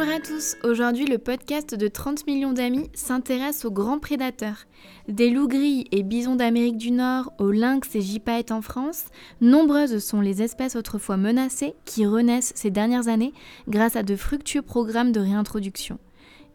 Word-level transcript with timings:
Bonjour 0.00 0.14
à 0.14 0.20
tous, 0.20 0.56
aujourd'hui 0.64 1.04
le 1.04 1.18
podcast 1.18 1.74
de 1.74 1.86
30 1.86 2.26
millions 2.26 2.54
d'amis 2.54 2.88
s'intéresse 2.94 3.66
aux 3.66 3.70
grands 3.70 3.98
prédateurs. 3.98 4.64
Des 5.08 5.28
loups 5.28 5.46
gris 5.46 5.84
et 5.92 6.02
bisons 6.02 6.36
d'Amérique 6.36 6.78
du 6.78 6.90
Nord 6.90 7.34
aux 7.38 7.50
lynx 7.50 7.94
et 7.94 8.00
gypaètes 8.00 8.50
en 8.50 8.62
France, 8.62 9.04
nombreuses 9.42 9.98
sont 9.98 10.22
les 10.22 10.40
espèces 10.40 10.74
autrefois 10.74 11.18
menacées 11.18 11.74
qui 11.84 12.06
renaissent 12.06 12.54
ces 12.56 12.70
dernières 12.70 13.08
années 13.08 13.34
grâce 13.68 13.94
à 13.94 14.02
de 14.02 14.16
fructueux 14.16 14.62
programmes 14.62 15.12
de 15.12 15.20
réintroduction. 15.20 15.98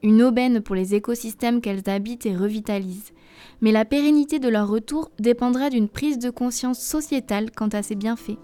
Une 0.01 0.23
aubaine 0.23 0.61
pour 0.61 0.73
les 0.73 0.95
écosystèmes 0.95 1.61
qu'elles 1.61 1.87
habitent 1.87 2.25
et 2.25 2.35
revitalisent. 2.35 3.13
Mais 3.61 3.71
la 3.71 3.85
pérennité 3.85 4.39
de 4.39 4.49
leur 4.49 4.67
retour 4.67 5.11
dépendra 5.19 5.69
d'une 5.69 5.89
prise 5.89 6.17
de 6.17 6.31
conscience 6.31 6.79
sociétale 6.79 7.51
quant 7.51 7.69
à 7.69 7.83
ces 7.83 7.93
bienfaits. 7.93 8.39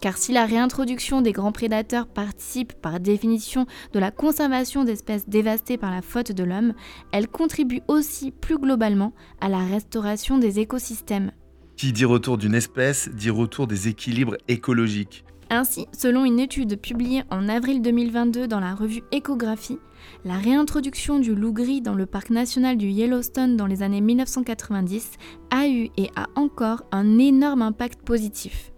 Car 0.00 0.18
si 0.18 0.32
la 0.32 0.44
réintroduction 0.44 1.22
des 1.22 1.32
grands 1.32 1.52
prédateurs 1.52 2.06
participe 2.06 2.74
par 2.74 3.00
définition 3.00 3.66
de 3.92 3.98
la 3.98 4.10
conservation 4.10 4.84
d'espèces 4.84 5.28
dévastées 5.28 5.78
par 5.78 5.90
la 5.90 6.02
faute 6.02 6.32
de 6.32 6.44
l'homme, 6.44 6.74
elle 7.12 7.28
contribue 7.28 7.80
aussi 7.88 8.30
plus 8.30 8.58
globalement 8.58 9.14
à 9.40 9.48
la 9.48 9.64
restauration 9.64 10.38
des 10.38 10.60
écosystèmes. 10.60 11.32
Qui 11.76 11.92
dit 11.92 12.04
retour 12.04 12.38
d'une 12.38 12.54
espèce 12.54 13.08
dit 13.08 13.30
retour 13.30 13.66
des 13.66 13.88
équilibres 13.88 14.36
écologiques. 14.46 15.24
Ainsi, 15.50 15.86
selon 15.96 16.24
une 16.24 16.40
étude 16.40 16.80
publiée 16.80 17.22
en 17.30 17.48
avril 17.48 17.82
2022 17.82 18.48
dans 18.48 18.60
la 18.60 18.74
revue 18.74 19.02
Écographie, 19.12 19.78
la 20.24 20.36
réintroduction 20.36 21.18
du 21.18 21.34
loup 21.34 21.52
gris 21.52 21.80
dans 21.80 21.94
le 21.94 22.06
parc 22.06 22.30
national 22.30 22.76
du 22.76 22.88
Yellowstone 22.88 23.56
dans 23.56 23.66
les 23.66 23.82
années 23.82 24.00
1990 24.00 25.12
a 25.50 25.68
eu 25.68 25.90
et 25.96 26.10
a 26.16 26.26
encore 26.34 26.82
un 26.92 27.18
énorme 27.18 27.62
impact 27.62 28.02
positif. 28.02 28.73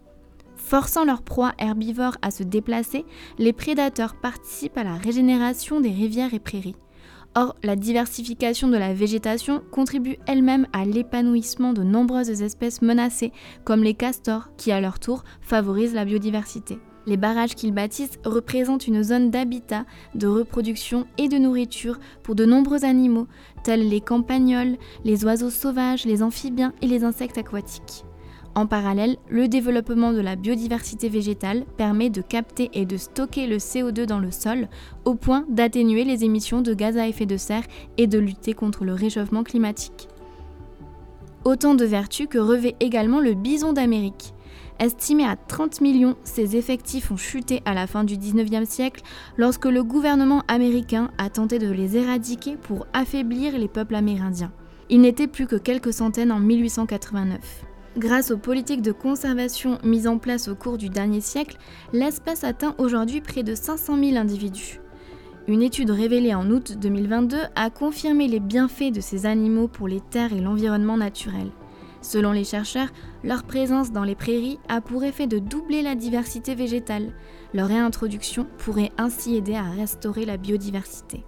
Forçant 0.67 1.05
leurs 1.05 1.23
proies 1.23 1.53
herbivores 1.61 2.17
à 2.23 2.33
se 2.33 2.43
déplacer, 2.43 3.05
les 3.39 3.53
prédateurs 3.53 4.17
participent 4.17 4.77
à 4.77 4.83
la 4.83 4.97
régénération 4.97 5.81
des 5.81 5.91
rivières 5.91 6.35
et 6.35 6.41
prairies. 6.41 6.75
Or, 7.37 7.55
la 7.63 7.77
diversification 7.77 8.67
de 8.67 8.77
la 8.77 8.93
végétation 8.93 9.63
contribue 9.71 10.19
elle-même 10.27 10.67
à 10.73 10.85
l'épanouissement 10.85 11.73
de 11.73 11.85
nombreuses 11.85 12.43
espèces 12.43 12.83
menacées, 12.83 13.31
comme 13.63 13.85
les 13.85 13.95
castors, 13.95 14.49
qui 14.57 14.73
à 14.73 14.81
leur 14.81 14.99
tour 14.99 15.23
favorisent 15.41 15.95
la 15.95 16.05
biodiversité. 16.05 16.81
Les 17.07 17.17
barrages 17.17 17.55
qu'ils 17.55 17.73
bâtissent 17.73 18.19
représentent 18.25 18.89
une 18.89 19.05
zone 19.05 19.31
d'habitat, 19.31 19.85
de 20.17 20.27
reproduction 20.27 21.07
et 21.17 21.29
de 21.29 21.39
nourriture 21.39 22.01
pour 22.25 22.35
de 22.35 22.45
nombreux 22.45 22.85
animaux, 22.85 23.29
tels 23.63 23.89
les 23.89 24.01
campagnols, 24.01 24.79
les 25.05 25.25
oiseaux 25.25 25.51
sauvages, 25.51 26.07
les 26.07 26.25
amphibiens 26.25 26.73
et 26.83 26.89
les 26.89 27.05
insectes 27.05 27.39
aquatiques. 27.39 28.06
En 28.57 28.67
parallèle, 28.67 29.19
le 29.29 29.49
développement 29.49 30.15
de 30.15 30.21
la 30.21 30.35
biodiversité 30.35 31.11
végétale 31.11 31.67
permet 31.77 32.09
de 32.09 32.23
capter 32.23 32.71
et 32.73 32.87
de 32.87 32.97
stocker 32.97 33.47
le 33.47 33.59
CO2 33.59 34.07
dans 34.07 34.19
le 34.19 34.31
sol 34.31 34.69
au 35.05 35.15
point 35.15 35.45
d'atténuer 35.51 36.05
les 36.05 36.25
émissions 36.25 36.63
de 36.63 36.73
gaz 36.73 36.97
à 36.97 37.07
effet 37.07 37.27
de 37.27 37.37
serre 37.37 37.65
et 37.99 38.07
de 38.07 38.19
lutter 38.19 38.55
contre 38.55 38.87
le 38.87 38.95
réchauffement 38.95 39.43
climatique. 39.43 40.09
Autant 41.45 41.75
de 41.75 41.85
vertus 41.85 42.29
que 42.31 42.39
revêt 42.39 42.77
également 42.81 43.21
le 43.21 43.35
bison 43.35 43.75
d'Amérique. 43.75 44.33
Estimé 44.81 45.25
à 45.25 45.37
30 45.37 45.83
millions, 45.83 46.17
ses 46.25 46.57
effectifs 46.57 47.11
ont 47.11 47.19
chuté 47.19 47.61
à 47.67 47.75
la 47.75 47.87
fin 47.87 48.05
du 48.05 48.17
19e 48.17 48.65
siècle 48.65 49.03
lorsque 49.37 49.67
le 49.67 49.85
gouvernement 49.85 50.43
américain 50.49 51.11
a 51.19 51.29
tenté 51.29 51.59
de 51.59 51.71
les 51.71 51.99
éradiquer 51.99 52.57
pour 52.57 52.87
affaiblir 52.95 53.59
les 53.59 53.69
peuples 53.69 53.97
amérindiens. 53.97 54.53
Il 54.89 55.03
n'était 55.03 55.27
plus 55.27 55.47
que 55.47 55.57
quelques 55.57 55.93
centaines 55.93 56.33
en 56.33 56.41
1889. 56.41 57.67
Grâce 57.97 58.31
aux 58.31 58.37
politiques 58.37 58.83
de 58.83 58.93
conservation 58.93 59.79
mises 59.83 60.07
en 60.07 60.19
place 60.19 60.49
au 60.49 60.55
cours 60.55 60.77
du 60.77 60.91
dernier 60.91 61.23
siècle, 61.23 61.57
l'espèce 61.95 62.45
atteint 62.45 62.75
aujourd'hui 62.77 63.23
près 63.23 63.43
de 63.43 63.55
500 63.55 63.97
000 63.99 64.17
individus. 64.19 64.81
Une 65.49 65.63
étude 65.63 65.91
révélée 65.91 66.35
en 66.35 66.51
août 66.51 66.77
2022 66.79 67.39
a 67.55 67.71
confirmé 67.71 68.29
les 68.29 68.41
bienfaits 68.41 68.93
de 68.93 69.01
ces 69.01 69.25
animaux 69.25 69.67
pour 69.67 69.89
les 69.89 70.03
terres 70.03 70.35
et 70.35 70.41
l'environnement 70.41 70.99
naturel. 70.99 71.51
Selon 72.03 72.33
les 72.33 72.45
chercheurs, 72.45 72.91
leur 73.25 73.45
présence 73.45 73.93
dans 73.93 74.05
les 74.05 74.15
prairies 74.15 74.59
a 74.69 74.83
pour 74.83 75.03
effet 75.03 75.27
de 75.27 75.39
doubler 75.39 75.81
la 75.81 75.95
diversité 75.95 76.55
végétale. 76.55 77.15
Leur 77.55 77.69
réintroduction 77.69 78.47
pourrait 78.59 78.93
ainsi 78.99 79.37
aider 79.37 79.55
à 79.55 79.71
restaurer 79.71 80.27
la 80.27 80.37
biodiversité. 80.37 81.25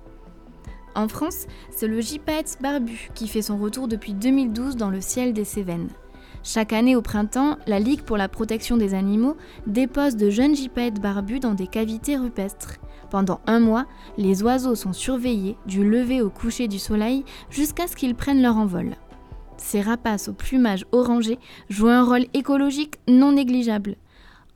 En 0.95 1.09
France, 1.09 1.47
c'est 1.71 1.89
le 1.89 2.03
gypaète 2.03 2.59
barbu 2.61 3.09
qui 3.15 3.27
fait 3.27 3.43
son 3.43 3.57
retour 3.57 3.89
depuis 3.89 4.13
2012 4.13 4.77
dans 4.77 4.91
le 4.91 5.01
ciel 5.01 5.33
des 5.33 5.45
Cévennes. 5.45 5.89
Chaque 6.43 6.73
année 6.73 6.97
au 6.97 7.03
printemps, 7.03 7.59
la 7.67 7.79
Ligue 7.79 8.03
pour 8.03 8.17
la 8.17 8.29
protection 8.29 8.77
des 8.77 8.95
animaux 8.95 9.37
dépose 9.67 10.17
de 10.17 10.31
jeunes 10.31 10.55
gypaètes 10.55 11.01
barbus 11.01 11.41
dans 11.41 11.55
des 11.55 11.67
cavités 11.67 12.17
rupestres. 12.17 12.77
Pendant 13.11 13.41
un 13.47 13.61
mois, 13.61 13.87
les 14.17 14.43
oiseaux 14.43 14.75
sont 14.75 14.93
surveillés 14.93 15.57
du 15.67 15.89
lever 15.89 16.23
au 16.23 16.31
coucher 16.31 16.69
du 16.69 16.79
soleil 16.79 17.25
jusqu'à 17.51 17.87
ce 17.87 17.97
qu'ils 17.97 18.15
prennent 18.15 18.43
leur 18.43 18.57
envol. 18.57 18.97
Ces 19.57 19.81
rapaces 19.81 20.29
au 20.29 20.33
plumage 20.33 20.87
orangé 20.93 21.39
jouent 21.69 21.89
un 21.89 22.05
rôle 22.05 22.27
écologique 22.35 22.95
non 23.09 23.33
négligeable. 23.33 23.97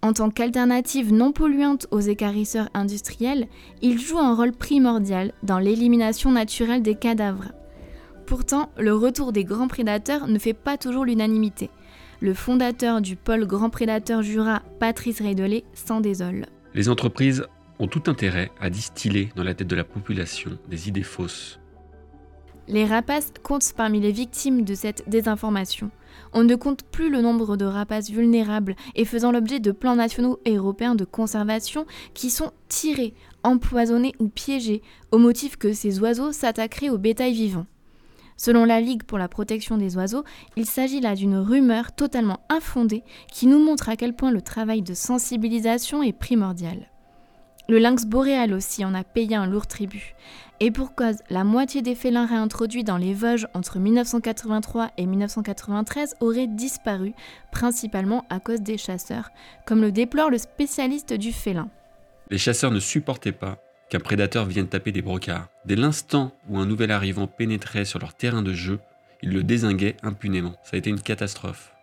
En 0.01 0.13
tant 0.13 0.31
qu'alternative 0.31 1.13
non 1.13 1.33
polluante 1.33 1.87
aux 1.91 2.01
écarisseurs 2.01 2.69
industriels, 2.75 3.47
ils 3.83 3.99
jouent 3.99 4.19
un 4.19 4.35
rôle 4.35 4.53
primordial 4.53 5.33
dans 5.43 5.59
l'élimination 5.59 6.31
naturelle 6.31 6.83
des 6.83 6.95
cadavres. 6.95 7.53
Pourtant, 8.33 8.71
le 8.79 8.95
retour 8.95 9.31
des 9.31 9.45
grands 9.45 9.69
prédateurs 9.69 10.27
ne 10.27 10.39
fait 10.39 10.55
pas 10.55 10.79
toujours 10.79 11.05
l'unanimité. 11.05 11.69
Le 12.23 12.33
fondateur 12.33 13.03
du 13.03 13.15
pôle 13.15 13.47
Grand 13.47 13.69
Prédateur 13.69 14.23
Jura, 14.23 14.63
Patrice 14.81 15.21
Reidelet, 15.21 15.65
s'en 15.75 16.01
désole. 16.01 16.47
Les 16.73 16.89
entreprises 16.89 17.45
ont 17.79 17.89
tout 17.89 18.05
intérêt 18.07 18.51
à 18.59 18.71
distiller 18.71 19.29
dans 19.37 19.45
la 19.45 19.53
tête 19.53 19.67
de 19.67 19.77
la 19.77 19.85
population 19.85 20.53
des 20.71 20.89
idées 20.89 21.03
fausses. 21.03 21.61
Les 22.69 22.87
rapaces 22.87 23.35
comptent 23.43 23.75
parmi 23.77 24.01
les 24.01 24.13
victimes 24.13 24.65
de 24.65 24.75
cette 24.75 25.07
désinformation. 25.11 25.91
On 26.33 26.43
ne 26.43 26.55
compte 26.55 26.85
plus 26.85 27.11
le 27.11 27.21
nombre 27.21 27.59
de 27.59 27.67
rapaces 27.67 28.09
vulnérables 28.09 28.77
et 28.95 29.05
faisant 29.05 29.31
l'objet 29.31 29.61
de 29.61 29.73
plans 29.73 29.97
nationaux 29.97 30.41
et 30.47 30.57
européens 30.57 30.95
de 30.95 31.05
conservation 31.05 31.85
qui 32.15 32.31
sont 32.31 32.53
tirés, 32.71 33.13
empoisonnés 33.43 34.15
ou 34.21 34.29
piégés 34.29 34.81
au 35.11 35.19
motif 35.19 35.57
que 35.57 35.75
ces 35.75 36.01
oiseaux 36.01 36.33
s'attaqueraient 36.33 36.89
au 36.89 36.97
bétail 36.97 37.35
vivant. 37.35 37.67
Selon 38.37 38.65
la 38.65 38.81
Ligue 38.81 39.05
pour 39.05 39.19
la 39.19 39.29
protection 39.29 39.77
des 39.77 39.97
oiseaux, 39.97 40.25
il 40.57 40.67
s'agit 40.67 41.01
là 41.01 41.15
d'une 41.15 41.37
rumeur 41.37 41.93
totalement 41.93 42.41
infondée 42.49 43.05
qui 43.31 43.47
nous 43.47 43.63
montre 43.63 43.89
à 43.89 43.97
quel 43.97 44.15
point 44.15 44.31
le 44.31 44.43
travail 44.43 44.83
de 44.83 44.95
sensibilisation 44.95 46.03
est 46.03 46.13
primordial. 46.13 46.89
Le 47.69 47.79
lynx 47.79 48.07
boréal 48.07 48.53
aussi 48.53 48.85
en 48.85 48.93
a 48.93 49.05
payé 49.05 49.37
un 49.37 49.47
lourd 49.47 49.67
tribut. 49.67 50.15
Et 50.59 50.71
pour 50.71 50.95
cause, 50.95 51.17
la 51.31 51.45
moitié 51.45 51.81
des 51.81 51.95
félins 51.95 52.27
réintroduits 52.27 52.85
dans 52.85 52.97
les 52.97 53.15
Vosges 53.15 53.47
entre 53.55 53.79
1983 53.79 54.91
et 54.97 55.07
1993 55.07 56.17
auraient 56.21 56.49
disparu, 56.49 57.15
principalement 57.51 58.25
à 58.31 58.41
cause 58.41 58.61
des 58.61 58.79
chasseurs, 58.79 59.31
comme 59.65 59.81
le 59.81 59.93
déplore 59.93 60.31
le 60.31 60.39
spécialiste 60.39 61.13
du 61.13 61.33
félin. 61.33 61.69
Les 62.31 62.39
chasseurs 62.39 62.73
ne 62.73 62.81
supportaient 62.81 63.33
pas 63.33 63.62
qu'un 63.93 64.01
prédateur 64.01 64.47
vienne 64.47 64.69
taper 64.69 64.91
des 64.91 65.03
brocards. 65.03 65.49
Dès 65.67 65.77
l'instant 65.77 66.33
où 66.49 66.57
un 66.57 66.65
nouvel 66.65 66.91
arrivant 66.91 67.27
pénétrait 67.27 67.85
sur 67.85 67.99
leur 67.99 68.15
terrain 68.15 68.41
de 68.41 68.55
jeu, 68.55 68.81
ils 69.21 69.29
le 69.29 69.43
désinguaient 69.43 69.99
impunément. 70.03 70.55
Ça 70.63 70.77
a 70.77 70.79
été 70.79 70.89
une 70.89 71.03
catastrophe. 71.03 71.75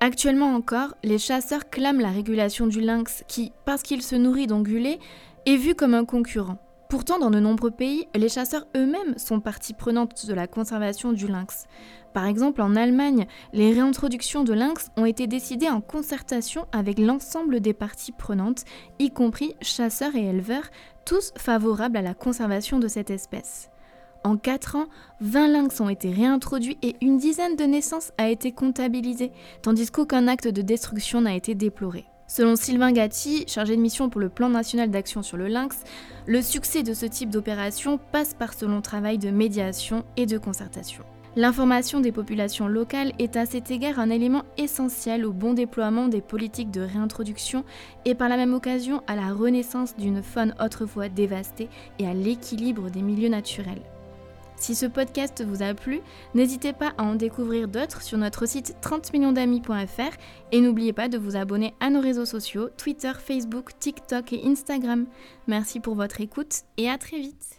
Actuellement 0.00 0.54
encore, 0.54 0.94
les 1.04 1.18
chasseurs 1.18 1.68
clament 1.68 2.00
la 2.00 2.10
régulation 2.10 2.66
du 2.66 2.80
lynx 2.80 3.22
qui, 3.28 3.52
parce 3.66 3.82
qu'il 3.82 4.00
se 4.00 4.16
nourrit 4.16 4.46
d'ongulés, 4.46 4.98
est 5.44 5.56
vu 5.56 5.74
comme 5.74 5.92
un 5.92 6.06
concurrent. 6.06 6.56
Pourtant, 6.92 7.18
dans 7.18 7.30
de 7.30 7.40
nombreux 7.40 7.70
pays, 7.70 8.06
les 8.14 8.28
chasseurs 8.28 8.66
eux-mêmes 8.76 9.16
sont 9.16 9.40
partie 9.40 9.72
prenante 9.72 10.26
de 10.26 10.34
la 10.34 10.46
conservation 10.46 11.14
du 11.14 11.26
lynx. 11.26 11.64
Par 12.12 12.26
exemple, 12.26 12.60
en 12.60 12.76
Allemagne, 12.76 13.26
les 13.54 13.72
réintroductions 13.72 14.44
de 14.44 14.52
lynx 14.52 14.90
ont 14.98 15.06
été 15.06 15.26
décidées 15.26 15.70
en 15.70 15.80
concertation 15.80 16.66
avec 16.70 16.98
l'ensemble 16.98 17.60
des 17.60 17.72
parties 17.72 18.12
prenantes, 18.12 18.66
y 18.98 19.10
compris 19.10 19.54
chasseurs 19.62 20.14
et 20.16 20.26
éleveurs, 20.26 20.68
tous 21.06 21.32
favorables 21.38 21.96
à 21.96 22.02
la 22.02 22.12
conservation 22.12 22.78
de 22.78 22.88
cette 22.88 23.08
espèce. 23.08 23.70
En 24.22 24.36
4 24.36 24.76
ans, 24.76 24.86
20 25.22 25.48
lynx 25.48 25.80
ont 25.80 25.88
été 25.88 26.10
réintroduits 26.10 26.76
et 26.82 26.96
une 27.00 27.16
dizaine 27.16 27.56
de 27.56 27.64
naissances 27.64 28.12
a 28.18 28.28
été 28.28 28.52
comptabilisée, 28.52 29.32
tandis 29.62 29.90
qu'aucun 29.90 30.28
acte 30.28 30.48
de 30.48 30.60
destruction 30.60 31.22
n'a 31.22 31.34
été 31.34 31.54
déploré. 31.54 32.04
Selon 32.26 32.56
Sylvain 32.56 32.92
Gatti, 32.92 33.44
chargé 33.46 33.76
de 33.76 33.80
mission 33.80 34.08
pour 34.08 34.20
le 34.20 34.28
plan 34.28 34.48
national 34.48 34.90
d'action 34.90 35.22
sur 35.22 35.36
le 35.36 35.48
lynx, 35.48 35.84
le 36.26 36.40
succès 36.40 36.82
de 36.82 36.94
ce 36.94 37.06
type 37.06 37.30
d'opération 37.30 37.98
passe 37.98 38.34
par 38.34 38.54
ce 38.54 38.64
long 38.64 38.80
travail 38.80 39.18
de 39.18 39.30
médiation 39.30 40.04
et 40.16 40.26
de 40.26 40.38
concertation. 40.38 41.04
L'information 41.34 42.00
des 42.00 42.12
populations 42.12 42.68
locales 42.68 43.12
est 43.18 43.36
à 43.36 43.46
cet 43.46 43.70
égard 43.70 43.98
un 43.98 44.10
élément 44.10 44.42
essentiel 44.58 45.24
au 45.24 45.32
bon 45.32 45.54
déploiement 45.54 46.08
des 46.08 46.20
politiques 46.20 46.70
de 46.70 46.82
réintroduction 46.82 47.64
et 48.04 48.14
par 48.14 48.28
la 48.28 48.36
même 48.36 48.52
occasion 48.52 49.02
à 49.06 49.16
la 49.16 49.32
renaissance 49.32 49.96
d'une 49.96 50.22
faune 50.22 50.54
autrefois 50.62 51.08
dévastée 51.08 51.70
et 51.98 52.06
à 52.06 52.12
l'équilibre 52.12 52.90
des 52.90 53.00
milieux 53.00 53.30
naturels. 53.30 53.80
Si 54.62 54.76
ce 54.76 54.86
podcast 54.86 55.44
vous 55.44 55.60
a 55.60 55.74
plu, 55.74 56.02
n'hésitez 56.34 56.72
pas 56.72 56.92
à 56.96 57.02
en 57.02 57.16
découvrir 57.16 57.66
d'autres 57.66 58.00
sur 58.00 58.16
notre 58.16 58.46
site 58.46 58.76
30millionsdamis.fr 58.80 60.16
et 60.52 60.60
n'oubliez 60.60 60.92
pas 60.92 61.08
de 61.08 61.18
vous 61.18 61.34
abonner 61.34 61.74
à 61.80 61.90
nos 61.90 62.00
réseaux 62.00 62.26
sociaux, 62.26 62.68
Twitter, 62.76 63.10
Facebook, 63.18 63.76
TikTok 63.80 64.32
et 64.32 64.46
Instagram. 64.46 65.06
Merci 65.48 65.80
pour 65.80 65.96
votre 65.96 66.20
écoute 66.20 66.60
et 66.76 66.88
à 66.88 66.96
très 66.96 67.18
vite 67.18 67.58